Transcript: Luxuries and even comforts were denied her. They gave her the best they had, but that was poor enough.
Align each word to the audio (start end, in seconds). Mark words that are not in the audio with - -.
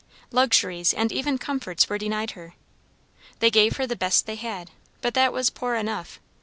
Luxuries 0.31 0.95
and 0.95 1.11
even 1.11 1.37
comforts 1.37 1.87
were 1.87 1.99
denied 1.99 2.31
her. 2.31 2.55
They 3.37 3.51
gave 3.51 3.77
her 3.77 3.85
the 3.85 3.95
best 3.95 4.25
they 4.25 4.33
had, 4.33 4.71
but 4.99 5.13
that 5.13 5.31
was 5.31 5.51
poor 5.51 5.75
enough. 5.75 6.19